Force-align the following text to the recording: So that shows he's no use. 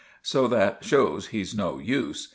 So 0.23 0.47
that 0.47 0.83
shows 0.83 1.27
he's 1.27 1.53
no 1.55 1.77
use. 1.77 2.29